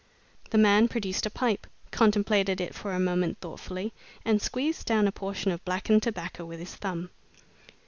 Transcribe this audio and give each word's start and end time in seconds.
The 0.49 0.57
man 0.57 0.87
produced 0.87 1.27
a 1.27 1.29
pipe, 1.29 1.67
contemplated 1.91 2.59
it 2.59 2.73
for 2.73 2.91
a 2.93 2.99
moment 2.99 3.37
thoughtfully, 3.37 3.93
and 4.25 4.41
squeezed 4.41 4.87
down 4.87 5.07
a 5.07 5.11
portion 5.11 5.51
of 5.51 5.63
blackened 5.63 6.01
tobacco 6.01 6.43
with 6.43 6.57
his 6.59 6.75
thumb. 6.75 7.11